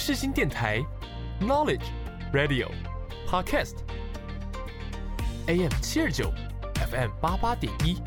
[0.00, 0.82] 世新电台
[1.42, 1.84] ，Knowledge
[2.32, 2.70] Radio
[3.28, 3.74] Podcast
[5.46, 6.32] AM 七二九
[6.90, 7.98] FM 八八点一，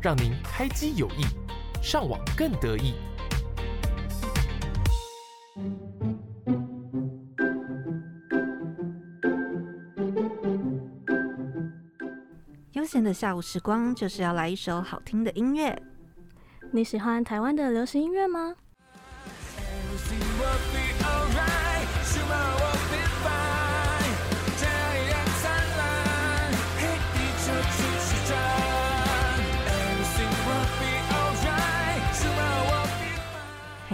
[0.00, 1.24] 让您开机有益，
[1.82, 2.94] 上网更得意。
[12.74, 15.76] 悠闲的下午时光，就是要来一首好听的音乐。
[16.70, 18.54] 你喜欢台湾的流行音乐吗？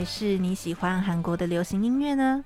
[0.00, 2.42] 还是你喜欢韩国的流行音乐呢？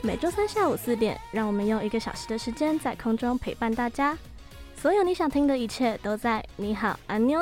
[0.00, 4.16] 每周三下午四点，让我们用一个小时的时间在空中陪伴大家。
[4.74, 7.40] 所有你想听的一切都在《你好，安妞》。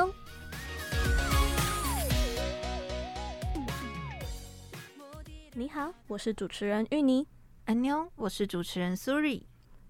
[5.55, 7.27] 你好，我是主持人芋泥。
[7.65, 9.45] 安妞，我是主持人苏瑞。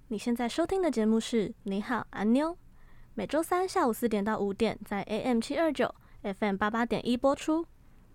[0.10, 2.50] 你现在收听的节目是《你好，安妞》，
[3.14, 7.66] 每周三下午四点到五点在 AM 七二九 FM 八八点一播出。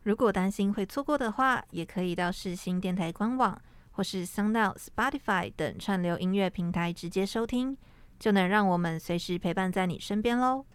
[0.02, 3.58] 如果担心会错过的话，也可以到世新电台官网。
[3.92, 7.76] 或是 SoundOut、Spotify 等串流音乐平台直接收听，
[8.18, 10.66] 就能让我们随时陪伴在你身边喽。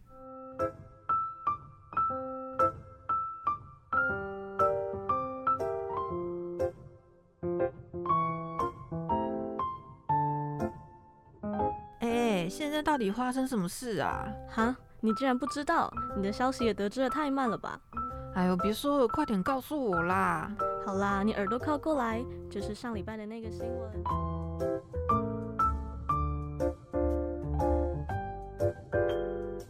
[12.56, 14.32] 现在到底发生什么事啊？
[14.48, 15.92] 哈，你竟然不知道？
[16.16, 17.80] 你的消息也得知的太慢了吧？
[18.36, 20.52] 哎呦，别说了，快点告诉我啦！
[20.86, 23.92] 好啦，你耳朵靠过来，就是上礼拜的那个新闻。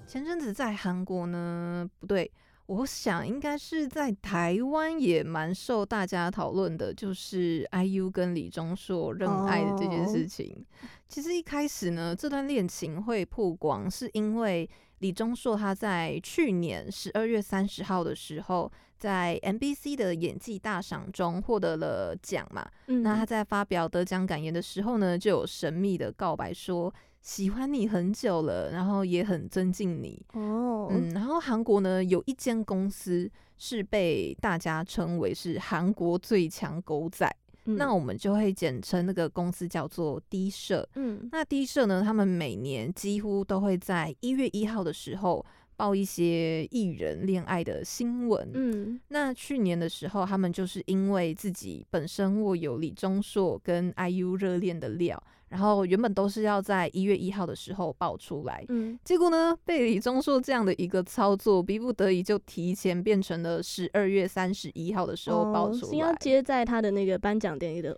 [0.05, 2.29] 前阵子在韩国呢，不对，
[2.67, 10.53] 我想应该是在台湾也蛮受大家讨论的，就是 IU 跟李钟硕认爱的这件事情。
[10.55, 10.89] Oh.
[11.07, 14.69] 其实一开始呢，这段恋情会曝光，是因为。
[14.99, 22.65] 李钟硕他在去年十二月三十号的时候，在 MBC 的演技大赏中获得了奖嘛。
[22.87, 23.03] 嗯。
[23.03, 30.21] 那他在发表得奖感言的时候呢，就有神秘的告白说喜欢你很久了，然后也很尊敬你。
[30.33, 30.89] 哦。
[30.91, 37.33] 嗯，然后韩国呢有一间公司是被大家称为是韩国最强狗仔。
[37.65, 40.85] 嗯、那我们就会简称那个公司叫做低社。
[40.95, 45.45] 嗯，那低社呢，他们每年几乎都会在一月一号的时候
[45.77, 48.51] 报一些艺人恋爱的新闻。
[48.53, 55.23] 嗯，那去年的时候，他们就是因为自己本身握有李钟硕跟 IU 热恋的料。
[55.53, 67.95] 然后原本都是要在一月一号的时候爆出来，嗯，结果呢，被李钟硕这样的一个操作，逼不得已就提前变成了十二月三十一号的时候爆出来，哦、是要接在他的那个颁奖典礼的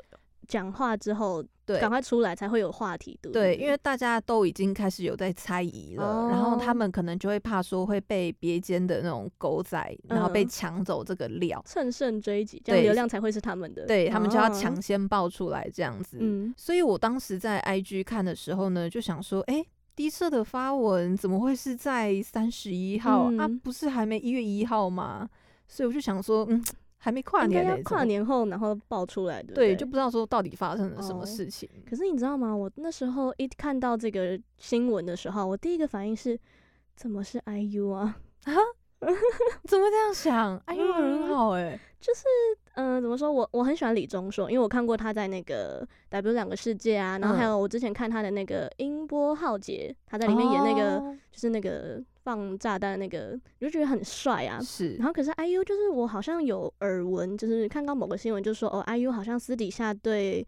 [0.49, 1.41] 讲话之后。
[1.65, 16.17] 对，赶快出来才会有话题，对，对，因为大家都已经开始有在猜疑了，哦，然后他们可能就会怕说会被别间的那种狗仔，然后被抢走这个料，嗯，乘胜追击，这样流量才会是他们的，对，他们就要抢先爆出来这样子。
[16.21, 23.49] 嗯，所以我当时在 IG 看的时候呢，就想说，哎，欸，D 社的发文怎么会是在三十一号，嗯，啊？
[23.63, 25.27] 不是还没一月一号吗？
[25.67, 26.63] 所以我就想说，嗯。
[27.05, 31.69] 还没跨年呢，跨年后然后爆出来的，对，就不知道说到底发生了什么事情。
[31.71, 31.85] 哦。
[31.87, 32.51] 可是你知道吗？
[32.51, 36.35] 我那时候一看到这个新闻的时候，我第一个反应是，
[36.95, 38.17] 怎么是 IU 啊？
[38.45, 38.53] 啊？
[39.69, 42.23] 怎么这样想？IU 很好哎，欸，就是
[42.73, 43.31] 嗯，呃，怎么说？
[43.31, 52.03] 我我很喜欢李钟硕，因为我看过他在那个 W 两个世界啊，然后还有我之前看他的那个音波浩劫，他在里面演那个，哦，就是那个。
[52.25, 54.59] 放炸弹那个，你就觉得很帅啊。
[54.59, 60.45] 是，然后可是 IU 就是我好像有耳闻，就是看到某个新闻，就说哦，IU 好像私底下对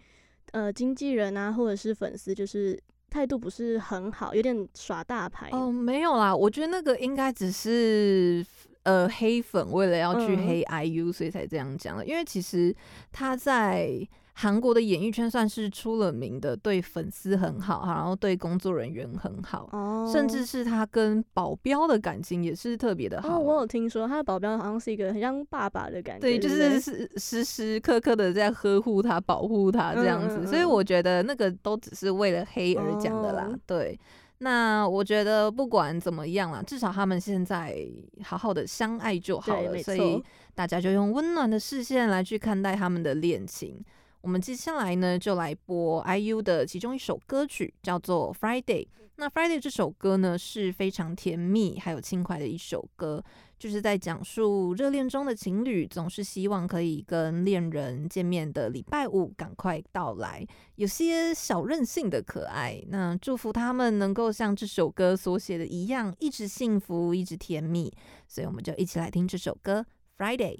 [0.53, 2.77] 呃经纪人啊或者是粉丝，就是
[3.12, 5.50] 态度不是很好，有点耍大牌。
[5.51, 8.44] 哦，没有啦，我觉得那个应该只是
[8.81, 12.03] 呃黑粉为了要去黑 IU，嗯，所以才这样讲的。
[12.03, 12.75] 因为其实
[13.12, 14.06] 他在。
[14.39, 23.30] 韩国的演艺圈算是出了名的，对粉丝很好，然后对工作人员很好，哦、甚至是他跟保镖的感情也是特别的好。
[23.36, 30.48] 哦，我有听说他的保镖好像是一个很像爸爸的感觉，对，就是时时时刻刻的在呵护他、保护他这样子，嗯嗯嗯。
[30.48, 33.50] 所以我觉得那个都只是为了黑而讲的啦。
[33.51, 34.00] 哦、对，
[34.38, 37.75] 那我觉得不管怎么样啦，至少他们现在
[38.24, 39.81] 好好的相爱就好了。
[39.81, 40.24] 所以
[40.54, 43.83] 大家就用温暖的视线来去看待他们的恋情。
[44.22, 48.86] 我们接下来呢，就来播 IU 的其中一首歌曲，叫做《Friday》。
[49.19, 53.24] 那《Friday》这首歌呢，是非常甜蜜还有轻快的一首歌，
[53.58, 62.80] 就是在讲述热恋中的情侣总是希望可以跟恋人见面的礼拜五赶快到来，有些小任性的可爱。
[62.90, 67.92] 那祝福他们能够像这首歌所写的一样，一直幸福，一直甜蜜。
[68.28, 69.84] 所以我们就一起来听这首歌
[70.24, 70.60] 《Friday》。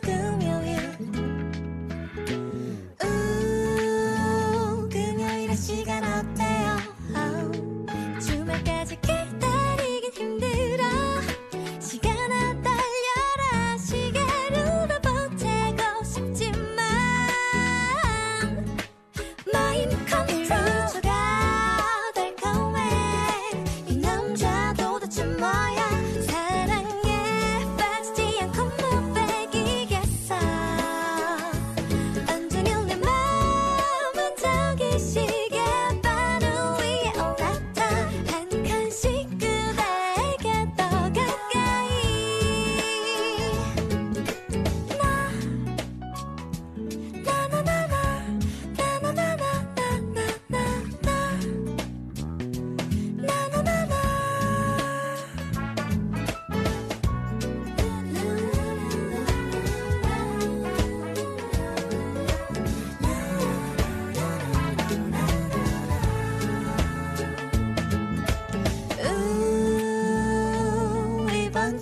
[0.00, 0.47] down.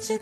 [0.06, 0.18] 금요일까지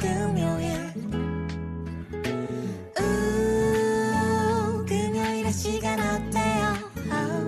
[4.86, 6.72] 금요일 우 시간 어때요?
[7.10, 7.46] 어,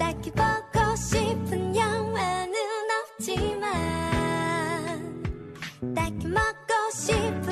[0.00, 2.54] 딱히 보고 싶은 영화는
[3.14, 3.70] 없지만
[5.94, 7.51] 딱히 먹고 싶은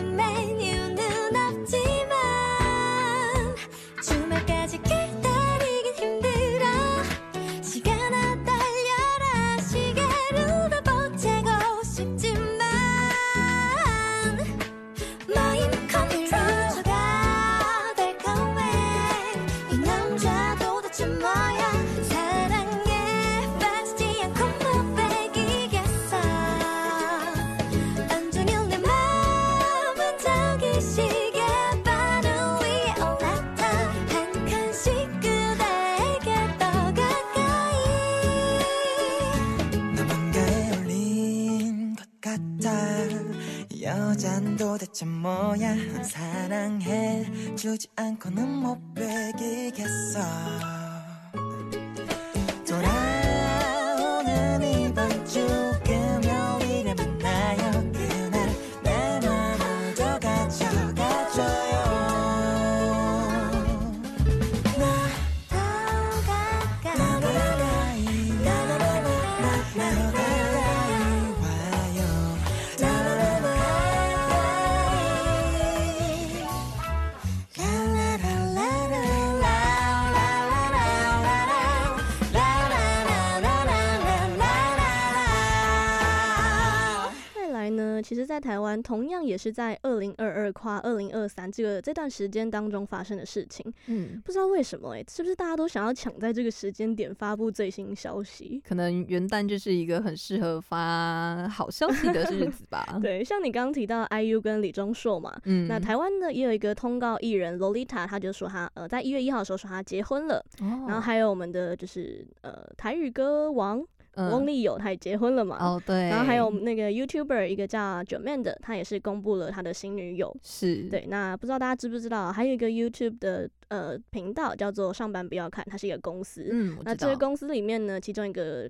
[88.80, 93.72] 湾同样也是在二零二二跨二零二三这个这段时间当中发生的事情。
[93.86, 98.62] 嗯，不知道为什么哎、欸，是不是大家都想要抢在这个时间点发布最新消息？
[98.66, 102.98] 可能元旦就是一个很适合发好消息的日子吧。
[103.02, 110.36] 对，像你刚刚提到 IU 跟李钟硕嘛，嗯，那台湾呢也有一个通告艺人 Lolita，他就说他呃在一月一号的时候说他结婚了。
[110.60, 113.84] 哦，然后还有我们的就是呃台语歌王。
[114.16, 115.56] 翁立友他也结婚了嘛？
[115.60, 116.08] 哦，对。
[116.08, 120.36] 然后还有那个 YouTuber 一个叫 Joeman 的，他也是公布了他的新女友。
[120.42, 120.82] 是。
[120.90, 126.48] 对，那不知道大家知不知道，还有一个 YouTube 的呃频道叫做“上班不要看”，它是一个公司。
[126.50, 126.84] 嗯，我知道。
[126.84, 128.68] 那这个公司里面呢，其中一个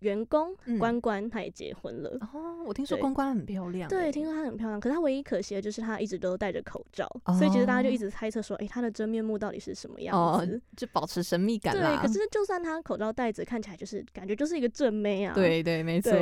[0.00, 2.10] 员工嗯关关她也结婚了。
[2.32, 10.54] 哦，我听说关关很漂亮欸，对，听说她很漂亮，可是她唯一可惜的就是她一直都戴着口罩，哦所以其实大家就一直猜测说，诶、她的真面目到底是什么样子？
[10.56, 15.34] 哦，就保持神秘感对，可是就算她口罩戴着，看起来就是感觉就是一个正妹啊。
[15.34, 16.12] 对对，没错。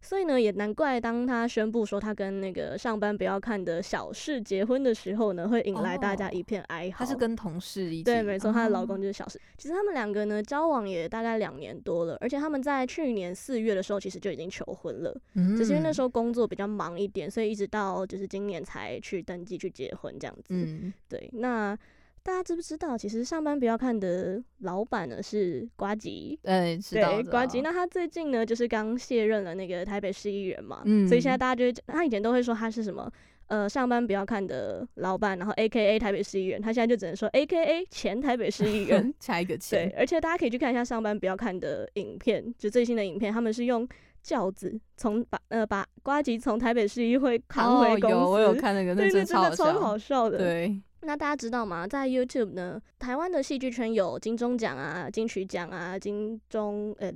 [0.00, 6.98] 所以呢，也难怪当她宣布说她跟那个上班不要看的小事结婚的时候呢，会引来大家一片哀嚎。
[6.98, 9.40] 她是跟同事一起，对，没错，她的老公哦就是小事。
[9.56, 15.16] 其实他们两个呢，交往也大概两年多了，而且他们在去年四月的时候，其实就已经求婚了。
[15.34, 20.46] 嗯只是因为那时候工作比较忙一点，所以一直到就是今年才去登记去结婚这样子。
[20.48, 21.78] 嗯，对，那
[22.24, 26.36] 大家知不知道，其实上班不要看的老板呢是瓜吉。
[26.44, 27.60] 哎，知道对，瓜吉。
[27.60, 33.12] 那他最近呢，就是刚卸任了那个台北市议员嘛，嗯所以现在大家就会他以前都会说他是什么
[33.48, 39.12] 呃上班不要看的老板，然后 A K A 台北市议员，他现在就只能说 A K A 前台北市议员。
[39.20, 43.86] 差一个对，，而且大家可以去看一下上班不要看的影片，就最新的影片，他们是用
[44.22, 51.86] 轿子从把呃把瓜吉从台北市议会扛回公司，哦有我有看那个，那对对，真的超好笑的。，对，那大家知道吗？
[51.86, 57.12] 在 YouTube 呢，台湾的戏剧圈有金钟奖啊、金曲奖啊、金钟呃，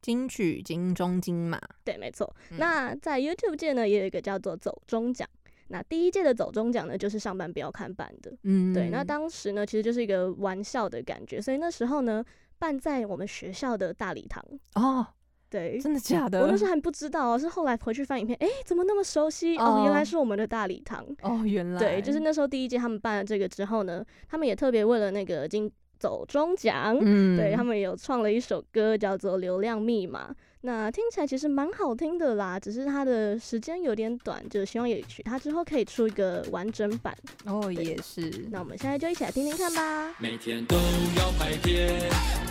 [0.00, 2.34] 金曲、金钟、金马，对，没错。
[2.50, 5.28] 嗯那在 YouTube 界呢，也有一个叫做走钟奖。
[5.68, 8.32] 那第一届的走中奖呢，就是上班不要看办的。
[8.44, 12.24] 嗯，对，那当时呢，其实就是一个玩笑的感觉，所以那时候呢，
[12.58, 14.44] 办在我们学校的大礼堂。
[14.74, 15.06] 哦，
[15.50, 16.40] 对，真的假的？
[16.40, 19.56] 我那时候还不知道啊，是后来回去翻影片，哎、怎么那么熟悉？
[19.56, 21.04] 哦，哦原来是我们的大礼堂。
[21.22, 30.28] 哦，原来对，就是那时候第一届他们办了这个之后呢，他们也特别为了那个金走中奖，嗯，对他们有创了一首歌叫做《流量密码》，
[30.62, 37.16] 那听起来其实蛮好听的啦，只是它的时间有点短，就希望也许他之后可以出一个完整版。
[37.44, 40.14] 哦，也是，那我们现在就一起来听听看吧。
[40.18, 41.92] 每天都要拍片，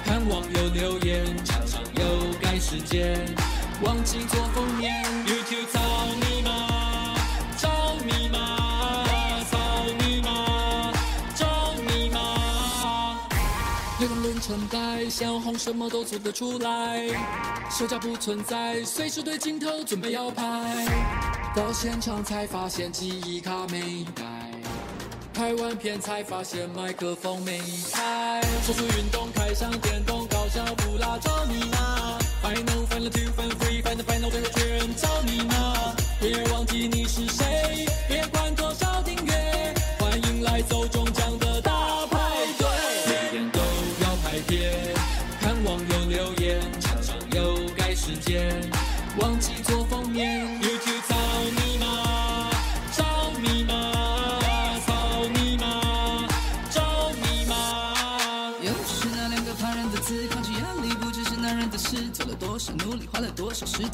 [0.04, 3.20] 看网友留言，常常又改时间，
[3.84, 5.04] 忘记做封面。
[14.46, 17.04] 成袋，想要红什么都做得出来，
[17.72, 20.86] 手脚不存在，随时对镜头准备要拍，
[21.56, 24.24] 到现场才发现记忆卡没带。
[25.34, 27.60] 拍完片才发现麦克风没
[27.92, 35.42] 开，手术运动开上电动高效不拉找你妈，Final Final Two Final Three Final Final 最后确认找你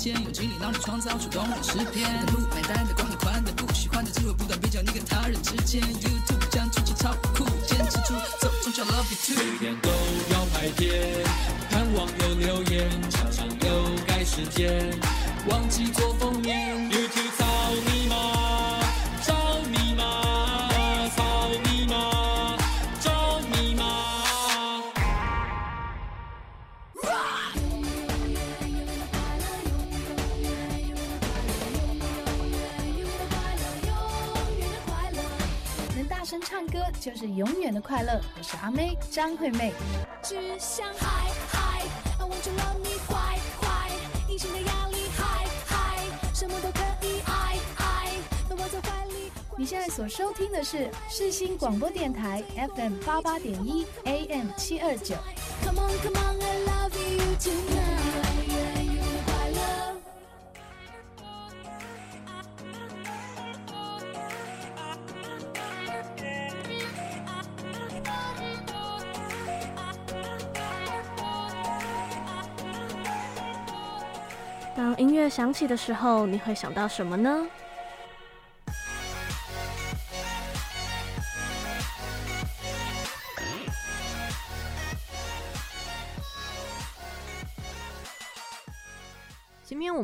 [0.01, 2.10] 间，用尽力让你创造出动人诗篇。
[2.25, 5.79] 的路买单的光很宽的，不喜欢的只会不断比较你跟他人之间。
[5.79, 9.36] YouTube 将剧情超酷，坚持住走从小 Love you too。
[9.38, 9.89] 每天都
[10.34, 11.24] 要拍片，
[11.70, 14.89] 看网友留言，常常又改时间，
[36.72, 38.22] 歌就是永远的快乐。
[38.38, 39.74] 我是阿妹张惠妹。
[40.24, 41.82] 只想嗨嗨
[42.18, 42.98] ，I want to love me
[44.54, 48.13] 的压力嗨嗨，什么都可以爱爱，
[48.50, 49.30] 都握在怀里。
[49.58, 52.42] 你现在所收听的是世新广播电台
[52.75, 55.16] FM 八八点一 AM 七二九。
[55.63, 57.81] Come on come on I love you tonight，
[75.32, 77.48] 响起的时候，你会想到什么呢？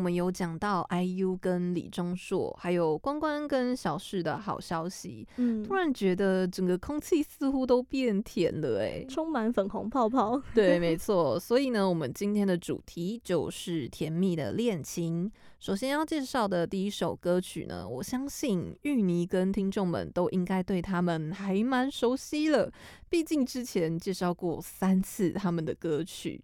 [0.08, 10.42] 们有讲到 IU 跟李钟硕，还有关关跟小世的好消息，嗯突然觉得整个空气似乎都变甜了哎、充满粉红泡泡。
[10.54, 11.38] 对，没 错。
[11.38, 15.30] 所以呢，我们今天的主题就是甜蜜的恋情。
[15.60, 22.72] 首先要介绍的第一首歌曲呢，我相信芋泥跟听众们都应该对他们还蛮熟悉了，
[23.10, 26.42] 毕竟之前介绍过三次他们的歌曲。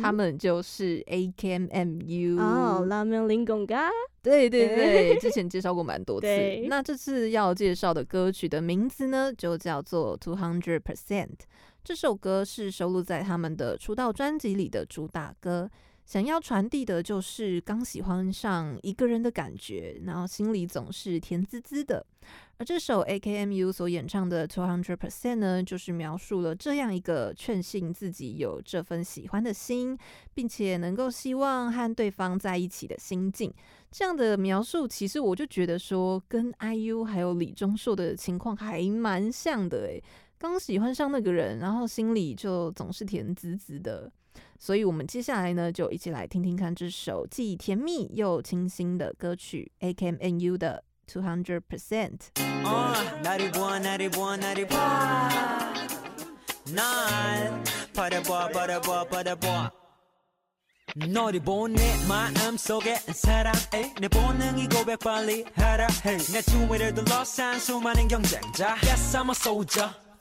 [0.00, 3.88] 他们就是 AKMU 哦，拉面林贡嘎，
[4.22, 6.26] 对对对，之前介绍过蛮多次。
[6.68, 11.38] 那这次要介绍的歌曲的名字呢，就叫做 Two Hundred Percent。
[11.82, 15.70] 这首歌是收录在他们的出道专辑里的主打歌。
[16.08, 22.02] 想要传递的就是刚喜欢上一个人的感觉，然后心里总是甜滋滋的。
[22.56, 29.98] 而这首 AKMU 所演唱的 Two Hundred Percent 呢，就是描述了这样一个劝信自己有这份喜欢的心，
[30.32, 33.52] 并且能够希望和对方在一起的心境。
[33.90, 40.02] 这样的描述，其实我就觉得说，跟 IU 还有李钟硕的情况还蛮像的诶，
[40.38, 44.10] 刚喜欢上那个人，然后心里就总是甜滋滋的。
[44.58, 52.18] 所以，我们接下来呢，就一起来听听看这首既甜蜜又清新的歌曲，AKMU 的 Two Hundred Percent。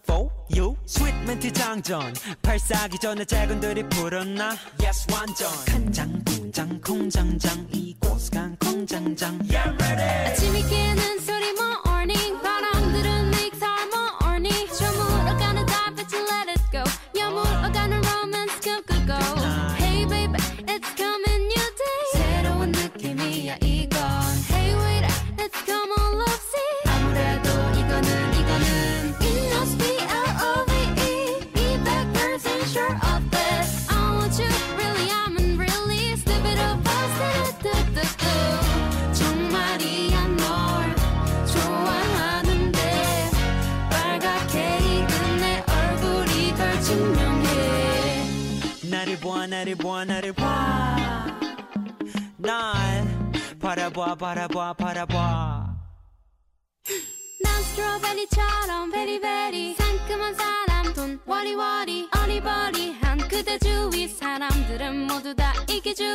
[0.07, 0.75] For you.
[0.87, 4.55] Sweet 멘트 장전 발사기 전에 재근들이 불었나?
[4.81, 7.67] Yes 완전 간장 공장 공장장.
[7.73, 9.33] 이곳 간 공장장.
[9.51, 11.36] Yeah ready 아침이 깨는 소
[49.26, 51.26] 나를 봐 나를 봐 나를 봐날
[53.58, 55.74] 바라봐 바라봐 바라봐
[57.42, 65.52] 난 스트로베리처럼 베리베리 상큼한 사람 돈 워리워리 어리버리한 그대 주위 사람들은 모두 다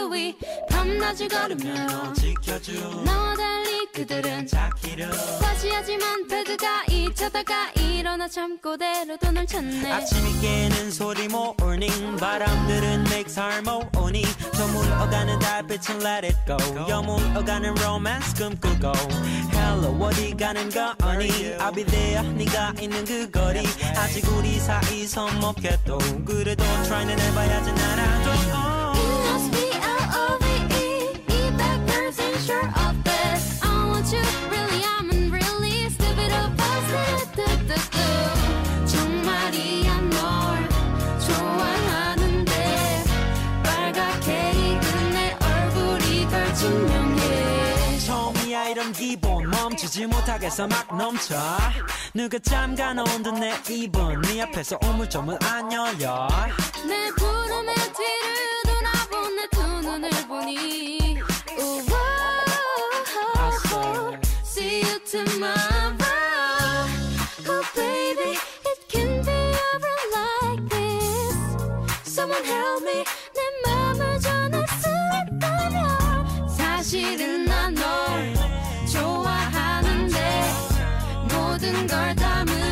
[0.02, 0.37] 이기주의
[0.68, 2.73] 밤낮을 걸으며 너 지켜줘
[3.04, 9.92] 너와 달리 그들은 자기를 과시하지만 배드가 잊혀다가 일어나 잠꼬대로 돈을 찾네.
[9.92, 14.24] 아침이 깨는 소리 morning 바람들은 make harmony.
[14.57, 16.57] 저물어가는 달빛은 let it go.
[16.88, 18.92] 여물어가는 romance 꿈꾸고
[19.53, 21.29] hello 어디 가는 거니?
[21.59, 23.61] I'll be there 네가 있는 그 거리.
[23.96, 25.98] 아직 우리 사이 서먹해도.
[26.24, 28.62] 그래도 try는 해봐야지 나라도
[49.62, 51.35] 멈추지 못하겠어 막 넘쳐.
[52.14, 56.28] 누가 잠가 놓은 듯 내 입은 네 앞에서 우물점은 안 열려.
[56.87, 61.02] 내 구름의 뒤를 돌아본 내 두 눈을 보니
[65.14, 65.42] Oh
[77.75, 78.35] 널
[78.87, 80.42] 좋아하는데
[81.31, 82.71] 모든 걸 담은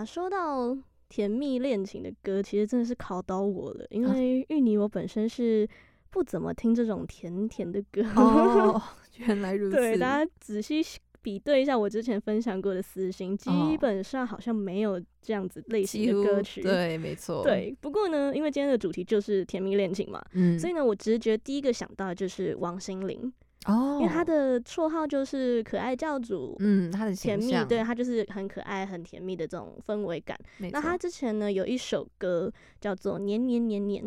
[0.00, 0.74] 哇，说到
[1.10, 5.68] 甜蜜恋情的歌，其实真的是考倒我了，因为芋泥我本身是
[6.08, 8.02] 不怎么听这种甜甜的歌。
[8.16, 8.80] 哦，
[9.18, 9.76] 原来如此。
[9.76, 10.82] 对，大家仔细
[11.20, 16.62] 比对一下我之前分享过的私心，基本上好像没有这样子类型的歌曲。
[16.62, 17.42] 对，没错。
[17.42, 23.30] 对，不过呢，因为今天的主题就是甜蜜恋情嘛，嗯，所以呢，我直觉第一个想到的就是王心凌。
[23.66, 30.38] 哦，因为他的绰号就是可爱教主，嗯，他的甜蜜，对，他就是很可爱、很甜蜜的这种氛围感。
[30.72, 34.04] 那他之前呢有一首歌叫做《年年年年》，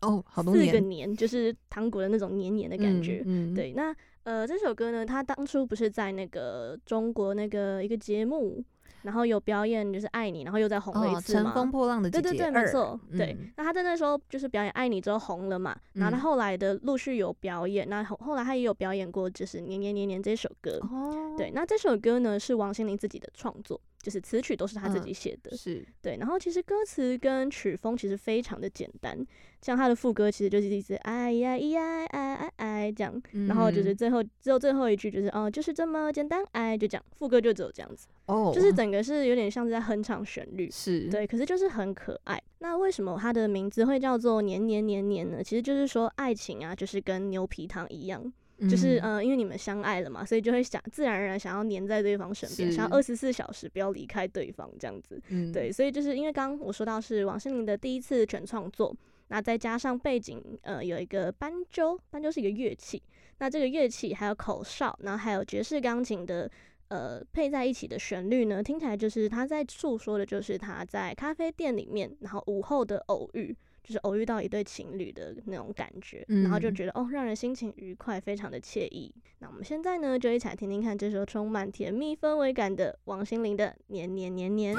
[0.00, 3.22] 哦，好多年，四个年就是糖果的那种黏黏的感觉。
[3.26, 3.72] 嗯，嗯对。
[3.74, 8.64] 那呃，这首歌呢，他当初不是在那个中国那个一个节目。
[9.06, 11.42] 然后有表演就是爱你，然后又再红了一次嘛。
[11.44, 13.00] 乘风破浪的姐姐对对对，没错。
[13.16, 20.80] 对，嗯、那他在那时候就是表演爱你之后红了嘛，然后他后来的陆续有表演，那后后来他也有表演过就是年年年年这首歌。
[20.90, 23.80] 哦，对，那这首歌呢是王心凌自己的创作。
[24.06, 26.16] 就是词曲都是他自己写的，嗯、是对。
[26.18, 29.18] 然后其实歌词跟曲风其实非常的简单，
[29.60, 42.40] 像他的副歌其实就是一直哎呀咿呀哎哎哎这样，嗯、然后就是最后只有最后一句就是哦就是这么简单哎就这样，副歌就只有这样子哦，就是整个是有点像是在哼唱旋律，是对，可是就是很可爱。
[42.60, 45.42] 那为什么他的名字会叫做年年年年呢？
[45.42, 48.32] 其实就是说爱情啊，就是跟牛皮糖一样。
[48.70, 55.20] 就是嗯、呃，因为你们相爱了嘛，所以就会想自然而然想要黏在对方身边，想要二十四小时不要离开对方这样子。
[55.28, 58.96] 嗯，对，所以就是因为刚刚我说到是王心凌的第一次全创作，
[59.28, 63.02] 那再加上背景呃有一个斑鸠，斑鸠是一个乐器，
[63.38, 66.50] 那这个乐器还有口哨，然后还有爵士钢琴的
[66.88, 73.54] 呃配在一起的旋律呢，听起来就是他在诉说的就是他在咖啡店里面，然后午后的偶遇。
[73.86, 79.14] 就是偶遇到一对情侣的那种感觉，嗯、然后就觉得哦，让人心情愉快，非常的惬意。
[79.38, 84.74] 那我们现在呢，就一起来听听看这首充满甜蜜氛围感的王心凌的《年年年年》。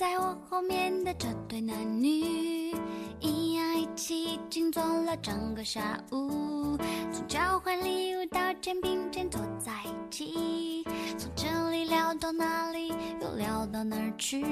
[0.00, 2.74] 在我后面的这对男女，
[3.20, 6.74] 一样一起静坐了整个下午，
[7.12, 10.86] 从交换礼物到肩并肩坐在一起，
[11.18, 12.88] 从这里聊到那里，
[13.20, 14.42] 又聊到哪儿去？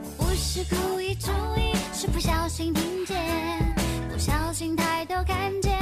[0.00, 3.74] 我不是故意注意，是不小心听见，
[4.08, 5.76] 不小心抬头看见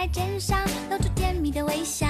[0.00, 0.58] 在肩上
[0.88, 2.06] 露出甜蜜的微笑。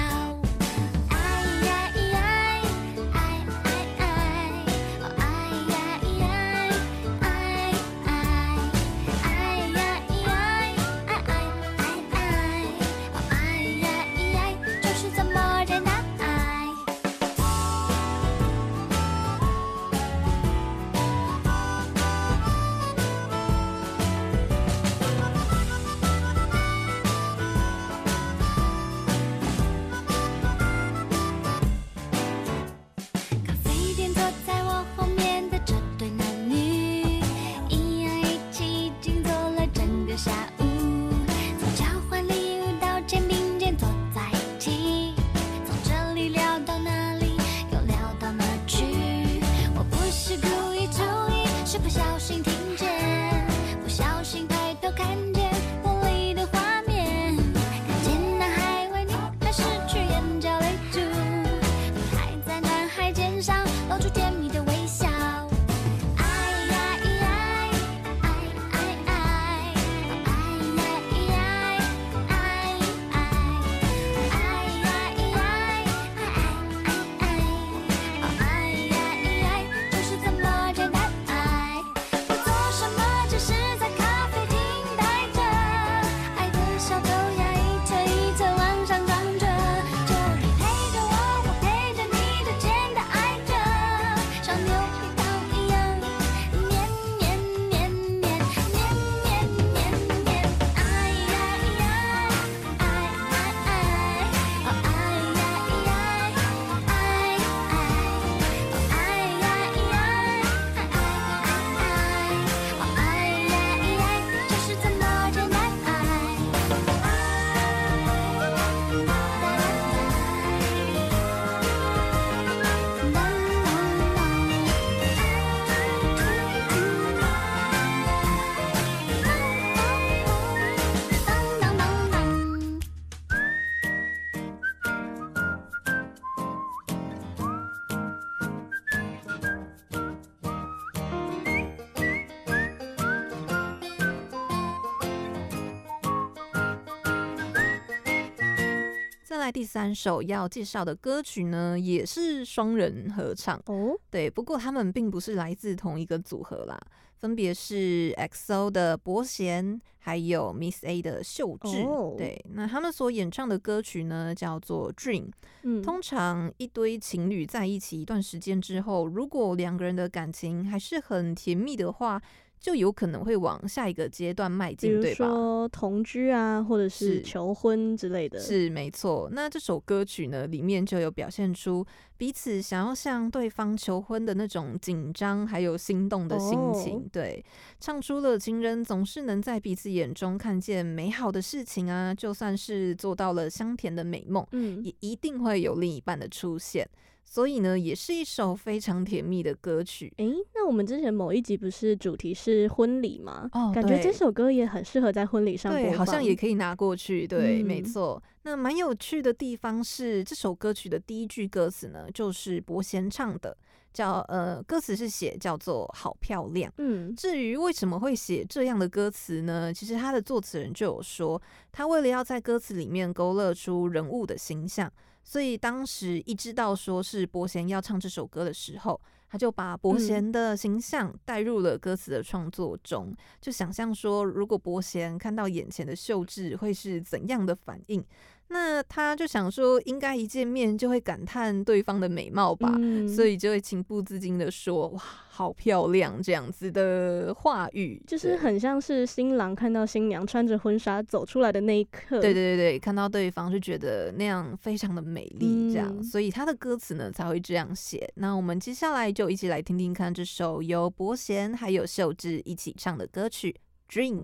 [149.61, 153.95] 第三首要介绍的歌曲呢，也是双人合唱哦。
[154.09, 156.81] 对，不过他们并不是来自同一个组合啦，
[157.19, 161.83] 分别是 XO 的伯贤，还有 Miss A 的秀智。
[161.83, 165.29] 哦、对，那他们所演唱的歌曲呢，叫做 Dream。
[165.61, 172.19] 嗯，通常一堆情侣在一起一段时间之后，如果两个人的感情还是很甜蜜的话，
[172.61, 175.25] 就有可能会往下一个阶段迈进，对吧？
[175.25, 178.39] 说同居啊，或者是是求婚之类的。
[178.39, 179.27] 是没错。
[179.31, 181.83] 那这首歌曲呢，里面就有表现出
[182.17, 186.97] 彼此想要向对方求婚的那种紧张还有心动的心情。
[186.97, 187.43] 哦对，
[187.79, 196.87] 唱出了情人总是能在彼此眼中看见美好的事情啊，就算是做到了香甜的美梦，嗯，也一定会有另一半的出现。
[197.23, 200.11] 所以呢，也是一首非常甜蜜的歌曲。
[200.17, 203.49] 诶，那我们之前某一集不是主题是婚礼吗？
[203.53, 205.97] 哦感觉这首歌也很适合在婚礼上播对，放。
[205.99, 207.25] 好像也可以拿过去。
[207.25, 208.21] 对，嗯没错。
[208.43, 213.55] 那蛮有趣的地方是，这首歌曲的第一句歌词呢，就是伯贤唱的，
[213.93, 216.73] 叫呃，歌词是写叫做“好漂亮”。
[216.79, 219.71] 嗯，至于为什么会写这样的歌词呢？
[219.71, 221.39] 其实他的作词人就有说，
[221.71, 224.91] 他为了要在歌词里面勾勒出人物的形象，
[225.23, 238.03] 所以当时一知道说是伯贤要唱这首歌的时候，他就把伯贤的形象带入了歌词的创作中，就想象说，如果伯贤看到眼前的秀智会是怎样的反应。
[238.51, 252.19] 那他就想说，应该一见面就会感叹对方的美貌吧，嗯所以就会情不自禁的说：“哇，好漂亮！”这样子的话语，就是很像是新郎看到新娘穿着婚纱走出来的那一刻。
[252.19, 258.11] 对对对对，看到对方就觉得那样非常的美丽，这样，嗯所以他的歌词呢才会这样写。
[258.15, 263.55] 那我们接下来就一起来听听看这首由伯贤还有秀智一起唱的歌曲
[263.93, 264.21] 《Dream》。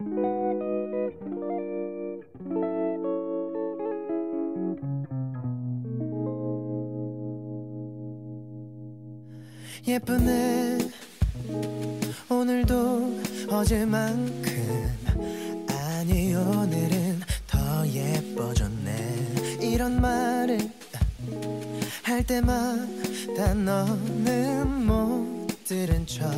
[9.88, 10.80] 예쁘네.
[12.30, 14.97] 오늘도 어제만큼
[15.69, 19.60] 아니 오늘은 더 예뻐졌네.
[19.62, 20.69] 이런 말을
[22.04, 26.30] 할 때마다 너는 못 들은 척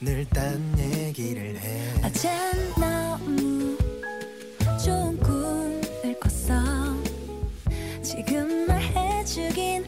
[0.00, 1.82] 늘 딴 얘기를 해.
[2.04, 2.30] 어젠
[2.78, 3.76] 너무
[4.84, 6.96] 좋은 꿈을 꿨어.
[8.02, 9.84] 지금 말해주긴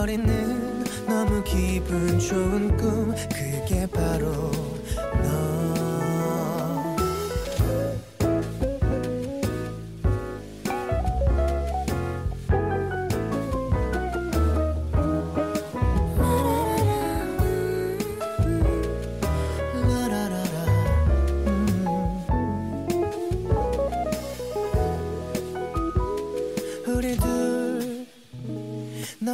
[0.00, 3.14] 거리는 너무 기분 좋은 꿈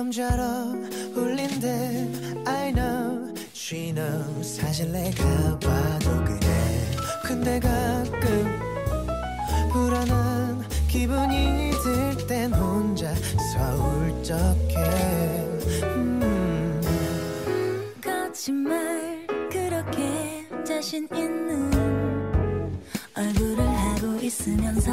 [0.06, 0.44] 남자로
[1.16, 2.08] 울린대
[2.46, 4.60] I know she knows.
[4.60, 6.46] 사실 내가 봐도 그래.
[7.24, 8.60] 근데 가끔
[9.72, 14.76] 불안한 기분이 들 땐 혼자 서 울적해.
[15.82, 16.80] 음.
[18.00, 21.72] 거짓말 그렇게 자신 있는
[23.16, 24.92] 얼굴을 하고 있으면서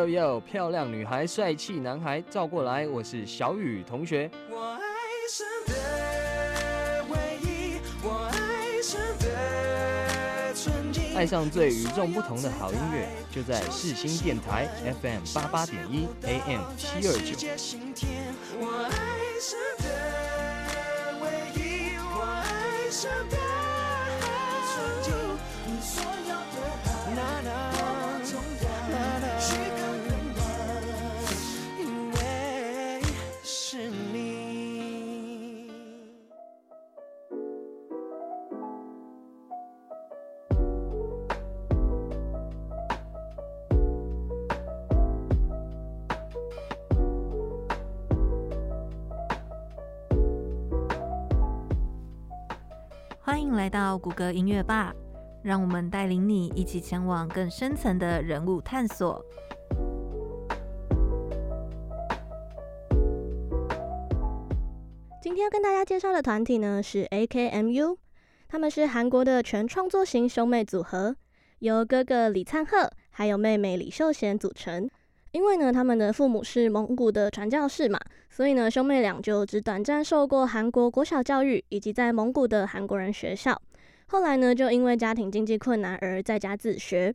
[0.00, 4.30] 呦呦，漂亮女孩，帅气男孩，照过来，我是小雨同学。
[4.48, 4.80] 我爱
[5.28, 14.66] 上的唯一，我爱上的纯净，爱上最与众不同的好音乐，就在四星电台
[15.02, 17.36] FM 八八点一 AM 七二九。
[53.56, 54.94] 来到谷歌音乐吧，
[55.42, 59.24] 让我们带领你一起前往更深层的人物探索。
[65.22, 67.96] 今天要跟大家介绍的团体呢是 AKMU，
[68.48, 71.16] 他们是韩国的全创作型兄妹组合，
[71.58, 74.88] 由哥哥李灿赫还有妹妹李秀贤组成。
[75.32, 83.60] 因为呢，他们的父母是蒙古的传教士嘛，所以呢，兄妹俩就只短暂受过韩国国小教育，以及在蒙古的韩国人学校。
[84.06, 87.14] 后来呢，就因为家庭经济困难而在家自学。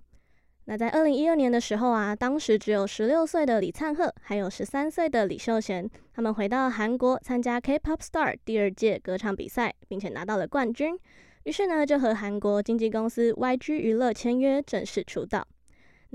[0.67, 10.97] 那在二零一二年的时候啊，当时只有十六岁的李灿赫，还有十三岁的李秀贤，他们回到韩国参加 K-pop Star 第二届歌唱比赛，并且拿到了冠军。
[11.43, 15.45] 于是呢，就和韩国经纪公司 YG 娱乐签约，正式出道。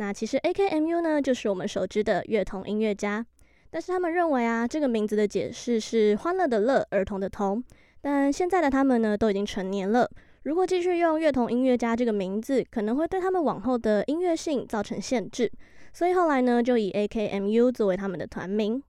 [0.01, 3.23] 那其实 AKMU 呢，就是我们熟知的乐童音乐家，
[3.69, 7.63] 但是他们认为啊，这个名字的解释是欢乐的乐，儿童的童。
[8.01, 10.11] 但现在的他们呢，都已经成年了，
[10.45, 15.53] 如果继续用乐童音乐家这个名字，可能会对他们往后的音乐性造成限制，
[15.93, 18.83] 所以后来呢，就以 AKMU 作为他们的团名。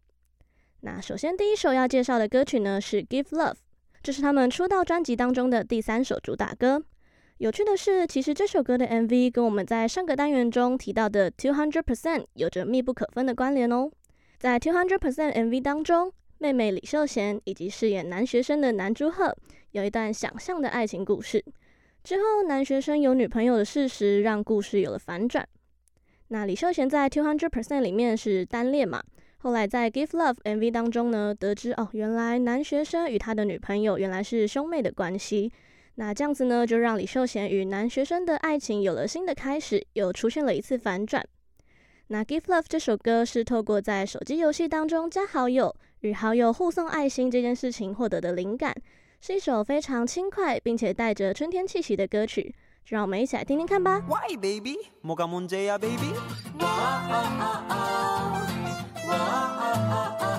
[0.79, 3.55] 那首先第一首要介绍的歌曲呢，是 Give Love，
[4.01, 6.81] 这是他们出道专辑当中的第三首主打歌。
[7.41, 13.89] 有趣的是，其实这首歌的 MV 跟我们在上个单元中提到的 Two Hundred Percent 有着密不可分的关联哦。
[14.37, 19.35] 在 Two Hundred Percent MV 当中，妹妹李秀贤以及饰演男学生的南柱赫
[19.71, 21.43] 有一段想象的爱情故事。
[22.03, 25.43] 之后，男学生有女朋友的事实让故事有了反转。
[26.27, 29.01] 那李秀贤在 Two Hundred Percent 里面是单恋嘛？
[29.39, 35.51] 后来在 Give Love MV 当中呢，得知哦，原来男学生与他的女朋友原来是兄妹的关系。
[35.95, 41.23] 那这样子呢，就让李秀贤与男学生的爱情有了新的开始，又出现了一次反转。
[42.07, 48.75] 那《Give Love》这首歌是透过在手机游戏当中加好友，与好友互送爱心这件事情获得的灵感，
[49.21, 52.53] 是一首非常轻快并且带着春天气息的歌曲。
[52.83, 54.01] 就让我们一起来听听看吧。
[54.09, 54.75] Why baby？
[55.01, 56.13] 莫 baby？
[56.59, 56.67] 哇
[57.07, 57.75] 哦哦，
[59.07, 60.30] 哇哦哦哦。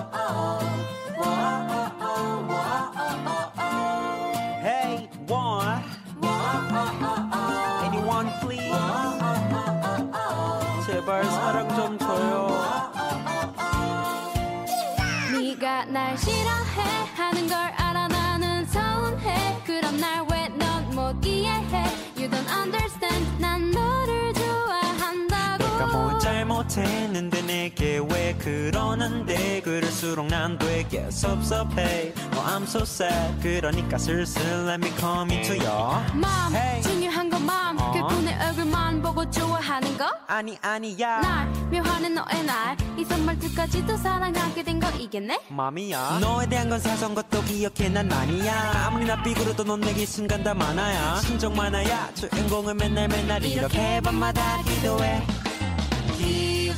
[17.43, 19.57] 하는 걸 알아 나는 서운해.
[19.65, 21.83] 그럼 날 왜 넌 못 이해해?
[22.15, 23.25] You don't understand.
[23.39, 25.63] 난 너를 좋아한다고.
[25.63, 28.12] 내가 뭘 잘못했는데 내게 왜
[28.43, 32.13] 그러는데 그럴수록 난 되게 섭섭해.
[32.35, 33.41] Oh I'm so sad.
[33.41, 36.81] 그러니까 슬슬 let me come into your Mom Hey.
[36.81, 37.77] 중요한 건 mom.
[37.79, 37.91] 어?
[37.93, 40.05] 그분의 얼굴만 보고 좋아하는 거?
[40.27, 41.21] 아니 아니야.
[41.21, 42.75] 날 묘하는 너의 날.
[42.97, 45.39] 이 선물들까지도 사랑하게 된 거 이겠네?
[45.47, 46.17] 맘이야.
[46.19, 47.87] 너에 대한 건 사소한 것도 기억해.
[47.89, 48.83] 난 아니야.
[48.87, 51.15] 아무리 나 삐그러도 넌 내게 순간 다 많아야.
[51.21, 52.09] 신정 많아야.
[52.15, 55.25] 주인공을 맨날 맨날 이렇게 밤마다 기도해.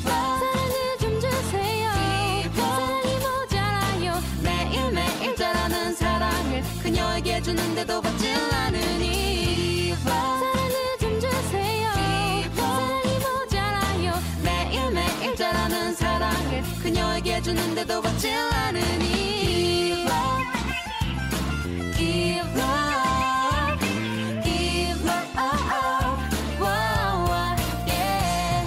[0.04, 0.39] 사
[7.45, 11.91] 주는데도 받질 않으니 사랑을 좀 주세요.
[12.55, 14.13] 사랑이 모자라요.
[14.43, 20.08] 매일매일 자라는 사랑을 그녀에게 주는데도 받질 않으니
[21.95, 23.79] Give love
[24.43, 26.17] Give love oh, oh.
[26.60, 27.55] Wow, wow,
[27.88, 28.65] yeah.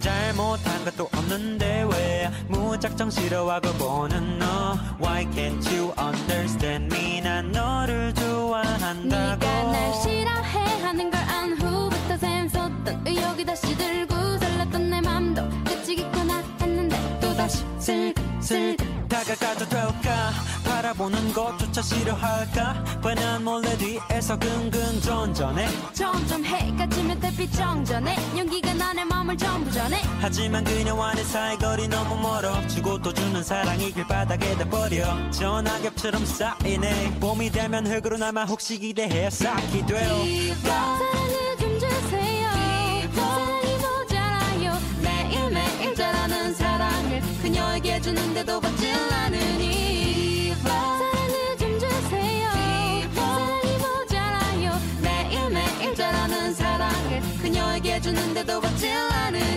[0.00, 1.83] 잘못한 것도 없는데
[2.84, 4.76] 왜 무작정 싫어하고 보는 너.
[5.00, 7.22] Why can't you understand me?
[7.22, 14.80] 난 너를 좋아한다 네가 날고 싫어해 하는 걸 안 후부터 샘솟던 의욕이 다시 들고 설렜던
[14.90, 20.30] 내 맘도 끝이겠구나 했는데 또다시 슬금 다가가도 될까
[20.84, 22.84] 바라보는 것조차 싫어할까?
[23.00, 25.66] 뻔한 몰래 뒤에서 끙끙 전전해.
[25.94, 28.14] 점점 해가 지면 달빛 정전해.
[28.38, 30.02] 용기가 나의 마음을 전부 전해.
[30.20, 32.66] 하지만 그녀와의 사이 거리 너무 멀어.
[32.68, 35.30] 주고 또 주는 사랑이 길바닥에 돼버려.
[35.30, 37.18] 전화겹처럼 쌓이네.
[37.18, 40.54] 봄이 되면 흙으로 남아 혹시 기대해 쌓기 돼요.
[40.62, 42.50] 사랑을 좀 주세요.
[43.14, 49.13] 사랑이 모자라요 매일매일 자라는 사랑을 그녀에게 주는데도 받질
[58.46, 59.53] with over till I knew.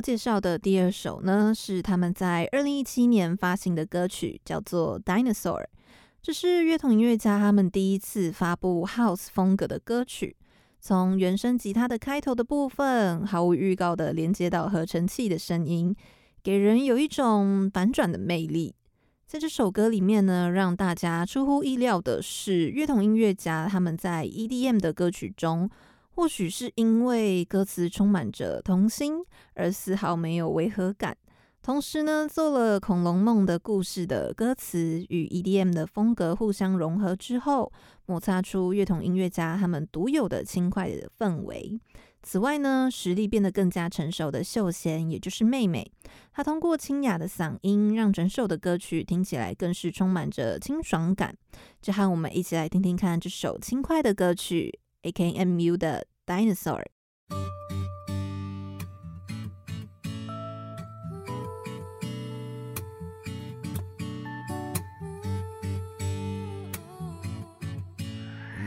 [0.00, 5.60] 要介绍的第二首呢，是他们在二零一七年发行的歌曲，叫做《Dinosaur》。
[6.22, 10.34] 这是乐童音乐家他们第一次发布 House 风格的歌曲，
[10.80, 15.94] 从原声吉他的开头的部分，毫无预告的连接到合成器的声音，
[16.42, 18.74] 给人有一种反转的魅力。
[19.26, 25.68] 在这首歌里面呢，让大家出乎意料的是，乐童音乐家他们在 EDM 的歌曲中，
[26.20, 31.16] 或许是因为歌词充满着童心，而丝毫没有违和感。
[31.62, 37.72] 同时呢，做了《恐龙梦》的故事的歌词与 EDM 的风格互相融合之后，
[38.04, 41.80] 摩擦出乐童音乐家他们独有的轻快的氛围。
[42.22, 45.90] 此外呢，实力变得更加成熟的秀贤，也就是妹妹，
[46.34, 51.34] 她通过清雅的嗓音，让整首的歌曲听起来更是充满着清爽感。
[51.80, 56.83] 就和我们一起来听听看这首轻快的歌曲，AKMU 的《Dinosaur》。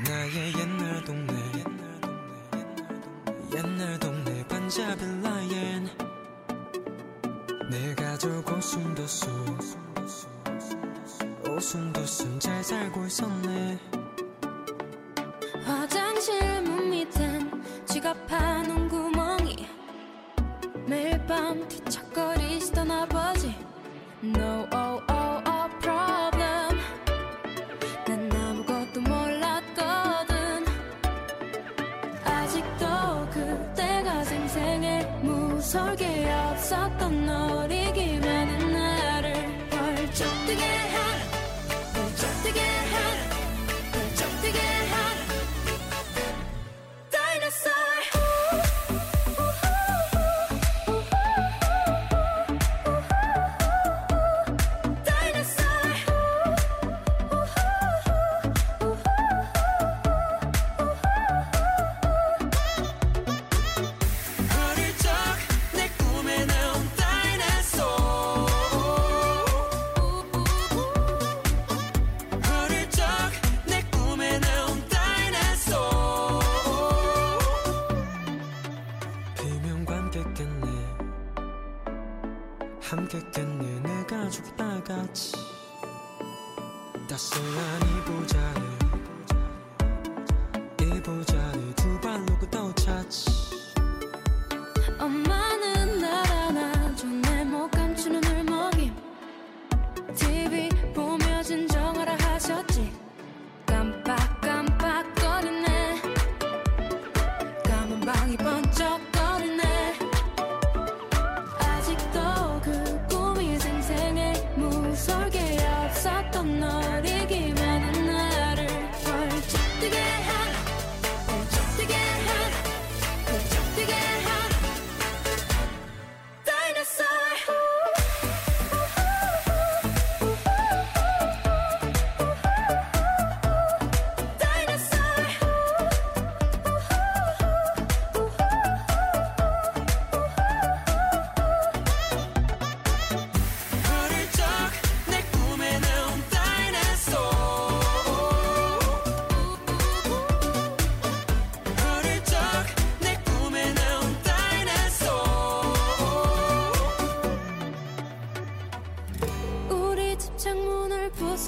[0.09, 1.35] 나의 옛날 동네
[3.55, 5.89] 옛날 동네 반자빌라엔
[7.71, 9.59] 내 가족 오순도순
[11.51, 13.79] 오순도순 잘 살고 있었네
[15.65, 17.42] 화장실 문 밑엔
[18.04, 19.66] 지갑하는 구멍이
[20.86, 23.56] 매일 밤 뒤척거리시던 아버지.
[24.22, 26.82] No oh oh oh problem.
[28.06, 30.66] 난 아무것도 몰랐거든.
[32.26, 35.06] 아직도 그때가 생생해.
[35.22, 37.23] 무설계 없었던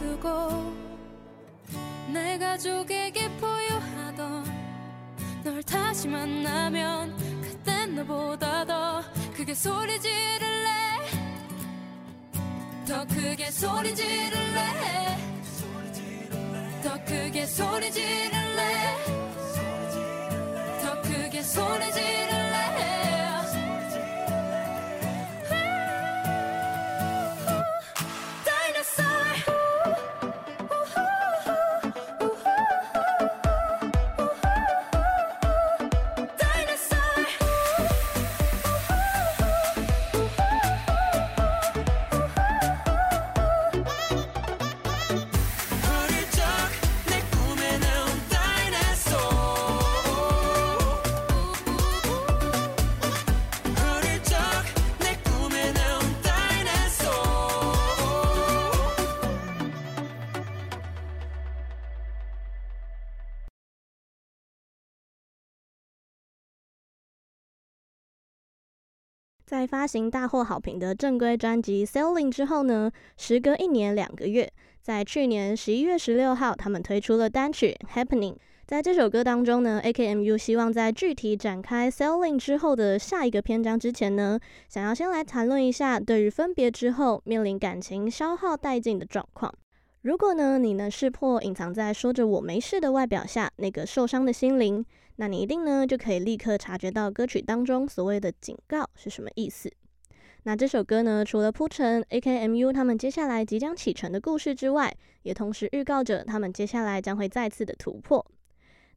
[0.05, 0.73] 두고
[2.13, 4.45] 내 가족에게 포효하던
[5.43, 9.03] 널 다시 만나면 그땐 너보다 더
[9.35, 10.69] 크게 소리 지를래?
[12.87, 15.17] 더 크게 소리 지를래?
[16.83, 18.95] 더 크게 소리 지를래?
[20.81, 22.34] 더 크게 소리 지를래?
[69.55, 74.51] 在发行大获好评的正规专辑《Sailing》之后呢，时隔一年两个月，
[74.81, 78.33] 在去年十一月十六号，他们推出了单曲《Happening》。
[78.65, 84.37] 在这首歌当中呢，AKMU 希望在具体展开《Sailing》之后的下一个篇章之前呢，
[84.67, 89.53] 想要先来谈论一下对于分别之后面临感情消耗殆尽的状况。
[90.01, 94.85] 如果呢，你能识破隐藏在说着我没事的外表下那个受伤的心灵，
[95.17, 99.71] 那你一定呢就可以立刻察觉到歌曲当中所谓的警告是什么意思。
[100.43, 108.23] 那这首歌呢，除了铺陈 AKMU 他们接下来即将启程的故事之外，也同时预告着他们接下来将会再次的突破。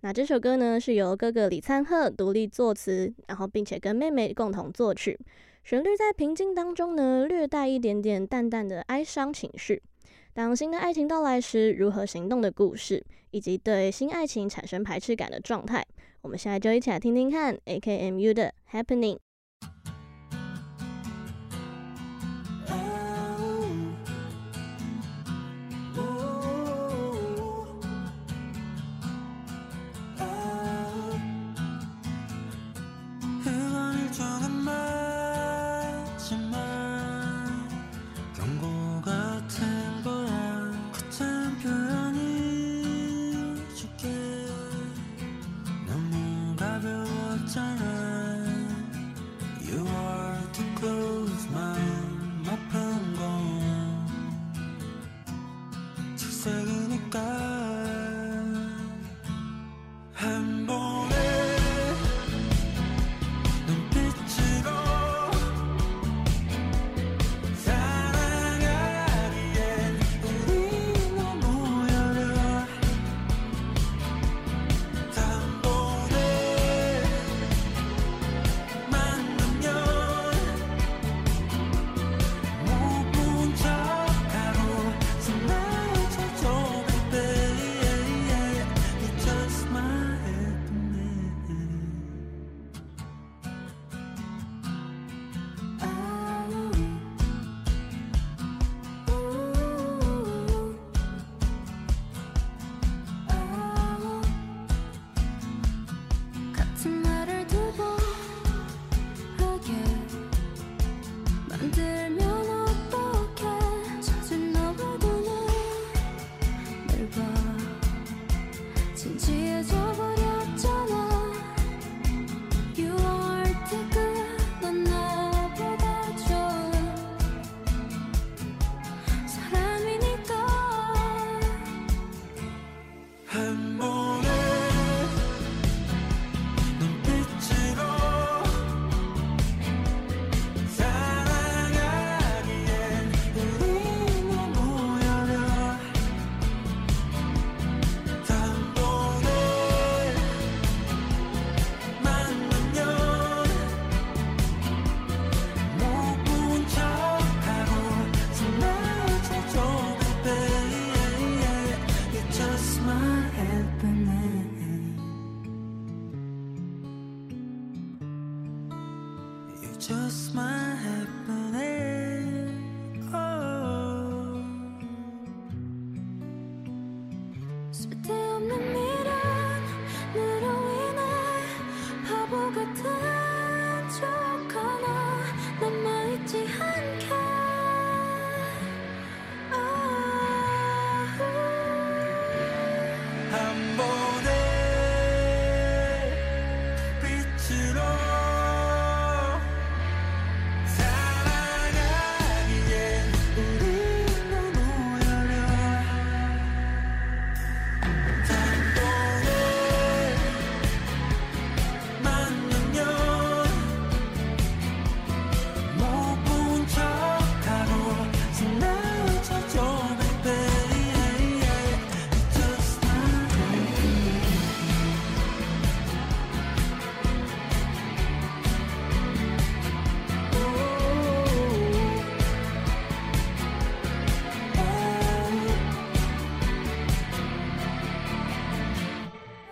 [0.01, 5.19] 那这首歌呢，是由哥哥李灿赫独立作词，然后并且跟妹妹共同作曲，
[5.65, 9.83] 旋律在平静当中呢，略带一点点淡淡的哀伤情绪。
[10.35, 15.85] 当新的爱情到来时，如何行动的故事，以及对新爱情产生排斥感的状态，
[16.23, 19.19] 我们现在就一起来听听看 AKMU 的 Happening。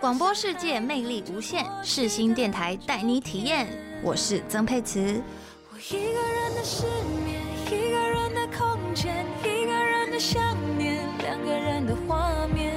[0.07, 3.67] 广播世界魅力无限，世新电台带你体验。
[4.05, 5.21] 我是曾沛慈。
[5.73, 6.87] 我一个人的失
[7.25, 12.73] 眠，一个人的空间，一个人的想念，两个人的画面。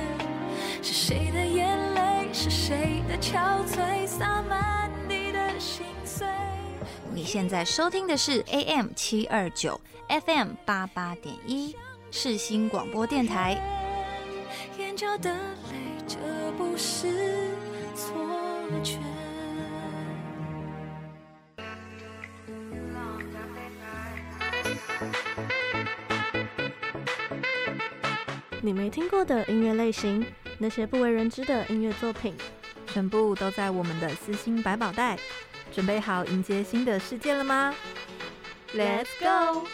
[0.81, 2.33] 是谁的眼泪？
[2.33, 4.07] 是谁的憔悴？
[4.07, 6.25] 洒满你的心碎。
[7.13, 9.79] 你现在收听的是 AM 七二九
[10.25, 11.75] FM 八八点一
[12.09, 13.55] 世新广播电台。
[14.79, 15.37] 眼角的泪，
[15.69, 15.75] 这
[16.59, 17.07] 不是
[17.95, 18.13] 错
[18.83, 18.97] 觉。
[28.61, 30.25] 你没听过的音乐类型，
[30.57, 32.35] 那些不为人知的音乐作品，
[32.87, 35.17] 全部都在我们的私心百宝袋，
[35.71, 37.73] 准备好迎接新的世界了吗
[38.75, 39.65] ？Let's go！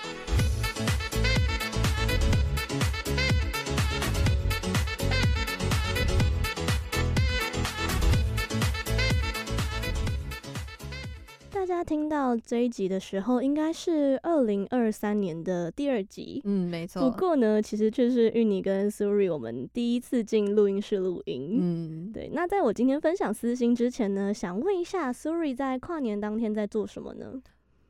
[11.66, 16.40] 大家听到这一集的时候，应该是二零二三年的第二集。
[16.46, 17.10] 嗯，没错。
[17.10, 21.58] 不过呢，其实却是芋泥跟 Suri 我们第一次进录音室录音。
[21.60, 22.30] 嗯，对。
[22.32, 27.42] 那在我今天分享私心之前呢，想问一下 Suri 在跨年当天在做什么呢？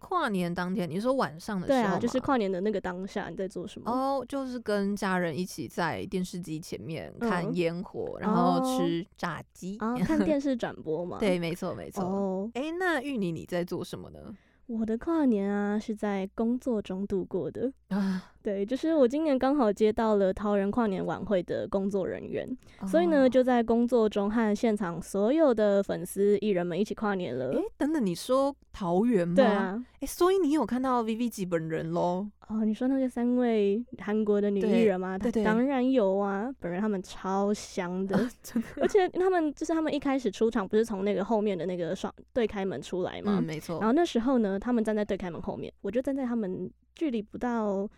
[0.07, 1.79] 跨年当天，你说晚上的时候？
[1.79, 3.91] 对啊，就是跨年的那个当下，你在做什么？
[3.91, 11.17] 哦，就是跟家人一起在电视机前面看烟火，嗯、然后吃炸鸡， 看电视转播嘛。
[11.19, 12.03] 对，没错，没错。
[12.03, 14.19] 哦，哎，那芋泥你在做什么呢？
[14.67, 18.31] 我的跨年啊，是在工作中度过的啊。
[18.45, 22.47] 对，就是我今年刚好接到了桃园跨年晚会的工作人员，
[22.79, 27.57] 哦、所以呢，就在工作中和现场所有的粉丝艺人们一起跨年了。
[27.57, 29.33] 哎，等等，你说桃园吗？
[29.35, 29.83] 对啊。
[29.99, 32.27] 哎，所以你有看到 VV 几本人喽？
[32.47, 35.17] 哦，你说那个三位韩国的女艺人吗？
[35.17, 38.69] 对对，当然有啊，本人他们超香的，啊、真的。
[38.79, 43.39] 而且他们就是他们一开始出场不是从那个后面的那个双对开门出来吗？
[43.39, 43.79] 嗯，没错。
[43.79, 47.89] 然后那时候呢，他们站在对开门后面，我就站在他们距离不到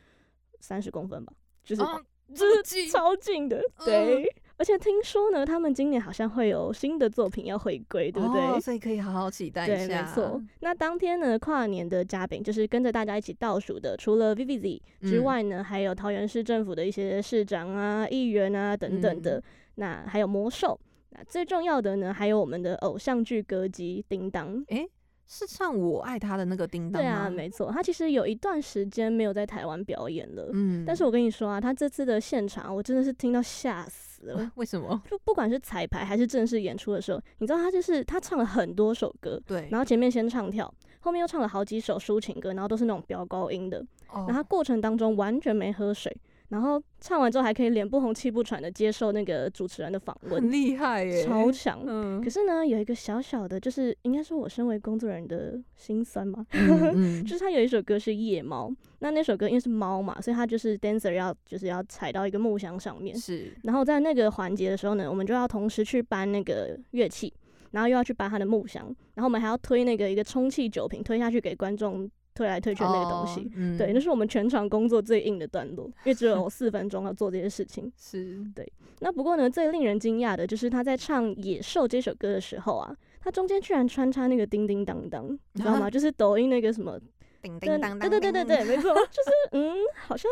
[0.60, 1.34] 三十公分吧，
[1.64, 2.00] 就是、啊、
[2.34, 4.36] 就是超近的，嗯、对。
[4.60, 8.42] 而且听说呢，他们今年好像会有新的作品要回归，对不对？
[8.42, 9.86] 哦，所以可以好好期待一下。
[9.86, 10.42] 对，没错。
[10.62, 19.38] 那当天呢，跨年的嘉宾就是跟着大家一起倒数的，除了 VIVIZ 之外呢，嗯、还有桃园市政府的一些市长啊、议员啊等等的。
[19.38, 19.44] 嗯、
[19.76, 20.80] 那还有魔兽。
[21.12, 24.66] 那最重要的呢，还有我们的偶像剧歌姬叮当。
[24.70, 24.90] 欸
[25.28, 27.08] 是唱我爱他的那个叮当吗？
[27.08, 30.50] 对啊，没错，他其实有一段时间没有在台湾表演了。
[30.54, 34.52] 嗯，但是我跟你说啊，他这次的现场，我真的是听到吓死了。
[34.56, 35.02] 为什么？
[35.10, 46.16] 就不管是彩排还是正式演出的时候，你知道他就是他唱了很多首歌，对，然后前面先唱跳，后面又唱了好几首抒情歌，然后都是那种飙高音的，哦、然后他过程当中完全没喝水。
[46.50, 51.84] 然后唱完之后还可以脸不红气不喘的接受那个主持人的访问，很厉害耶，超强。
[51.86, 63.54] 嗯，可是呢，有一个小小的，就是应该说我身为工作人员的心酸嘛， 嗯嗯、就是他有一首歌是夜猫，那那首歌因为是猫嘛，所以他就是 dancer 要就是要踩到一个木箱上面，是。
[63.64, 67.34] 然后在那个环节的时候呢，我们就要同时去搬那个乐器，
[67.72, 68.86] 然后又要去搬他的木箱，
[69.16, 72.10] 然后我们还要推那个一个充气酒瓶推下去给观众。
[72.38, 77.92] 推来推去的那个东西，哦嗯、对，那是我们全场工作最硬的段落，因为只有 四分钟要做这些事情。
[77.98, 78.72] 是对。
[79.00, 85.88] 那不过呢，最令人惊讶的就是他在唱《野兽》这首歌的时候啊，他中间居然穿插那个叮叮当当，你知道吗？
[85.88, 87.00] 啊、 就是抖音那个什么
[87.42, 89.74] 叮叮当当，对对对对对，没错，就是嗯，
[90.06, 90.30] 好像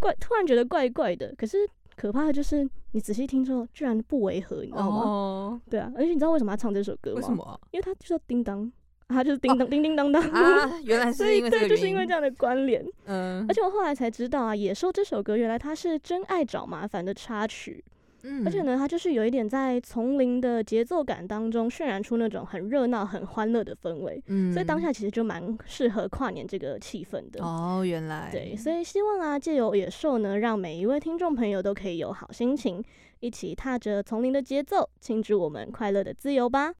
[0.00, 1.32] 怪，突然觉得怪怪的。
[1.36, 1.58] 可是
[1.96, 5.02] 可怕的就是你仔细听之后，居然不违和，你知道吗？
[5.02, 7.16] 哦，对啊，而且你知道为什么他唱这首歌吗？
[7.16, 7.60] 为什么？
[7.70, 8.70] 因为他就叫叮当。
[9.08, 10.70] 他就是叮当、哦、叮叮当当啊！
[10.84, 12.84] 原来 是因为这个对，就是因为这样的关联。
[13.06, 17.82] 嗯，而且我后来才知道啊，《野兽》这首歌原来它是《真爱找麻烦》的插曲。
[18.24, 24.20] 嗯，而且呢，它就是有一点在丛林的节奏感当中渲染出那种很热闹、很欢乐的氛围。
[24.26, 27.42] 嗯，所以当下其实就蛮适合跨年这个气氛的。
[27.42, 32.82] 哦，原来对，所以希望啊，借由《野兽》呢，让每一位听众朋友都可以有好心情，
[33.20, 36.74] 一起踏着丛林的节奏，庆祝我们快乐的自由吧。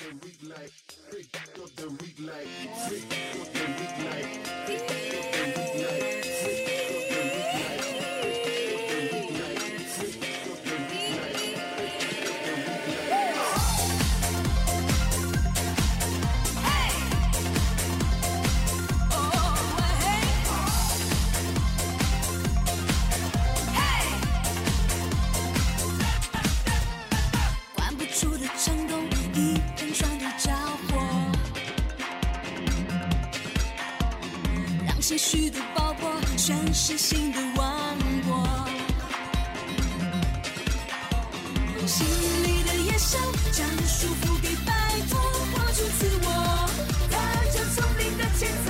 [0.00, 0.82] the weak life.
[1.76, 2.46] The weak like,
[2.88, 3.08] Pick
[3.52, 4.69] the weak like.
[35.10, 37.96] 些许的爆破全是新的王
[38.28, 38.46] 国。
[41.84, 42.06] 心
[42.44, 43.18] 里的野兽
[43.50, 44.72] 将束缚给摆
[45.10, 46.70] 脱，活出自我，
[47.10, 47.14] 踏
[47.50, 48.69] 着丛林的节奏，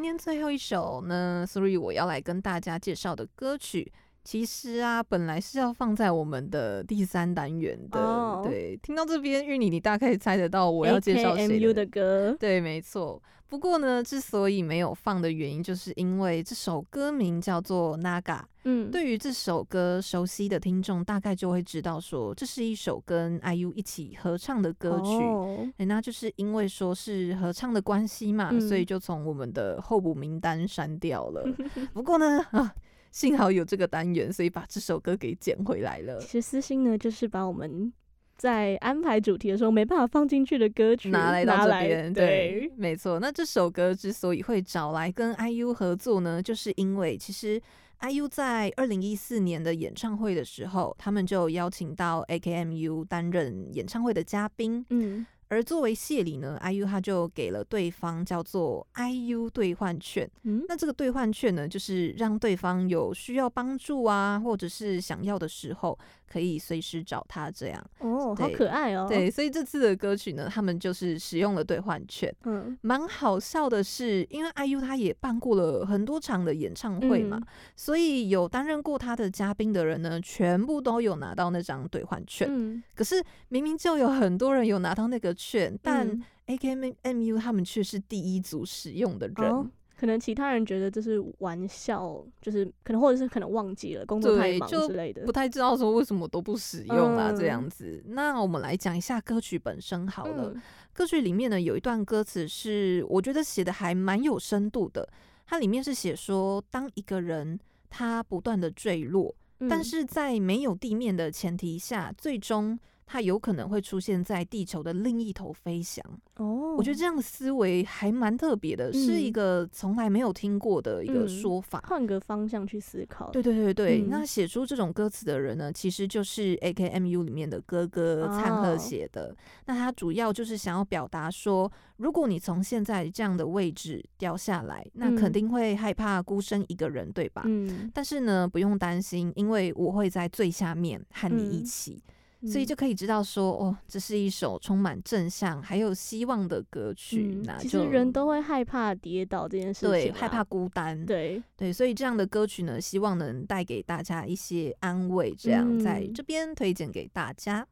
[0.00, 3.92] 今天最后一首呢，Three 我要来跟大家介绍的歌曲，
[4.24, 8.00] 其实啊，本来是要放在我们的第三单元的。
[8.00, 12.34] 哦对，听到这边，玉妮，你大概猜得到我要介绍谁 AKMU 的歌。
[12.40, 13.22] 对，没错。
[13.50, 18.22] 不过呢，之所以没有放的原因，就是因为这首歌名叫做《Naga》。
[18.62, 25.10] 嗯，对于这首歌熟悉的听众，大概就会知道说，这是一首跟 IU 一起合唱的歌曲。
[25.24, 31.44] 哦欸、那就是因为说是合唱的关系嘛，嗯所以就从我们的候补名单删掉了。
[31.92, 32.72] 不过呢，啊，
[33.10, 36.20] 幸好有这个单元，所以把这首歌给捡回来了。
[36.20, 37.92] 其实私心呢，就是把我们
[38.40, 43.20] 在安排主题的时候没办法放进去的歌曲拿来到这来边，对，没错。
[43.20, 47.60] 那这首歌之所以会找来跟 IU 合作呢，就是因为其实
[48.00, 55.26] IU 在二零一四年的演唱会的时候，他们就邀请到 AKMU 担任演唱会的嘉宾，嗯。
[55.50, 60.30] 而作为谢礼呢，IU 他就给了对方叫做 IU 兑换券。
[60.44, 65.98] 嗯，那这个兑换券呢，就是让对方有需要帮助啊，或者是想要的时候，
[66.30, 67.84] 可以随时找他这样。
[67.98, 69.06] 哦，哦，好可爱哦。
[69.08, 72.32] 对，所以这次的歌曲呢，他们就是使用了兑换券。
[72.44, 82.46] 嗯，蛮好笑的是，因为 IU 他也办过了很多场的演唱会嘛，嗯所以有担任过他的嘉宾的人呢，全部都有拿到那张兑换券。
[82.48, 89.50] 嗯，可是明明就有很多人有拿到那个券，但嗯 AKMU 他们却是第一组使用的人。
[89.50, 89.66] 哦
[90.00, 98.02] 可能其他人觉得这是玩笑，就是可能或者是可能忘记了工作太，忙就之类的不，太知道说为什么都不使用啊，嗯这样子。
[98.06, 100.54] 那我们来讲一下歌曲本身好了。
[100.54, 100.62] 嗯
[100.94, 105.06] 歌曲里面呢有一段歌词是我觉得写的还蛮有深度的，
[105.46, 107.60] 它里面是写说，当一个人
[107.90, 112.78] 他不断的坠落，嗯但是在没有地面的前提下，最终
[113.12, 116.00] 他有可能会出现在地球的另一头飞翔。
[116.36, 121.82] 哦，我觉得这样的思维还蛮特别的，是一个从来没有听过的一个说法。
[121.88, 123.28] 换个方向去思考。
[123.32, 129.36] 对对对对，嗯那写出这种歌词的人呢，其实就是 AKMU 里面的哥哥哦灿赫写的。
[129.66, 137.42] 那他主要就是想要表达说，如果你从现在这样的位置掉下来，那肯定会害怕孤身一个人，对吧？
[137.46, 142.00] 嗯，但是呢，不用担心，因为我会在最下面和你一起。
[142.42, 147.34] 嗯所以就可以知道说，哦，这是一首充满正向还有希望的歌曲。
[147.36, 155.34] 嗯那就其实人都会害怕跌倒这件事情啊，对害怕孤单，对对，所以这样的歌曲呢，希望能带给大家一些安慰。
[155.34, 157.66] 这样嗯在这边推荐给大家。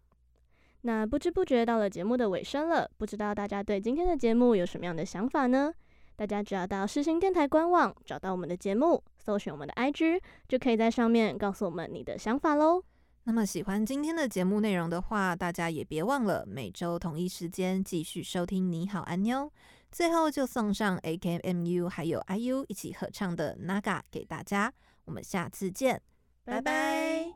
[0.82, 5.72] 那不知不觉到了节目的尾声了，不知道大家对今天的节目有什么样的想法呢？
[6.14, 12.82] 大家只要到世新电台官网找到我们的节目，搜寻我们的 IG，就可以在上面告诉我们你的想法喽。
[13.28, 19.40] 那么喜欢今天的节目内容的话，大家也别忘了每周同一时间继续收听《你好，安妞》。
[19.92, 24.72] 最后就送上 AKMU 还有 IU 一起合唱的《Naga》给大家。
[25.04, 26.00] 我们下次见，
[26.42, 27.26] 拜拜。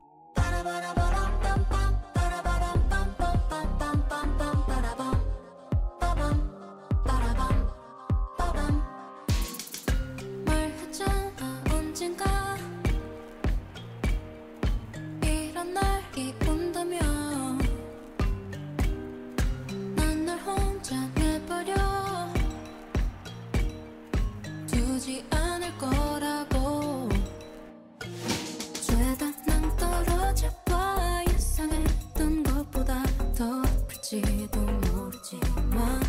[34.12, 36.02] 될지도 모르지만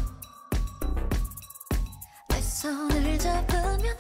[2.28, 3.97] 내 손을 잡으면